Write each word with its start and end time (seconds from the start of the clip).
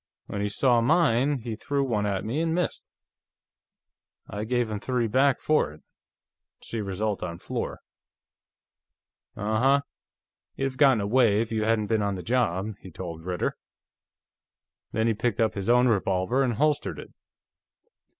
When 0.25 0.41
he 0.41 0.49
saw 0.49 0.81
mine, 0.81 1.41
he 1.43 1.55
threw 1.55 1.83
one 1.83 2.07
at 2.07 2.25
me 2.25 2.41
and 2.41 2.55
missed; 2.55 2.89
I 4.27 4.45
gave 4.45 4.71
him 4.71 4.79
three 4.79 5.05
back 5.05 5.39
for 5.39 5.71
it. 5.71 5.83
See 6.63 6.81
result 6.81 7.21
on 7.21 7.37
floor." 7.37 7.81
"Uh 9.37 9.41
uh; 9.41 9.81
he'd 10.55 10.63
have 10.63 10.77
gotten 10.77 11.01
away, 11.01 11.39
if 11.41 11.51
you 11.51 11.65
hadn't 11.65 11.85
been 11.85 12.01
on 12.01 12.15
the 12.15 12.23
job," 12.23 12.73
he 12.79 12.89
told 12.89 13.25
Ritter. 13.25 13.55
Then 14.91 15.05
he 15.05 15.13
picked 15.13 15.39
up 15.39 15.53
his 15.53 15.69
own 15.69 15.87
revolver 15.87 16.41
and 16.41 16.53
holstered 16.55 16.97
it. 16.97 17.13